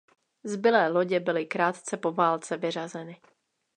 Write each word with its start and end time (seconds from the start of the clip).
Zbylé 0.43 0.87
lodě 0.89 1.19
byly 1.19 1.45
krátce 1.45 1.97
po 1.97 2.11
válce 2.11 2.57
vyřazeny. 2.57 3.21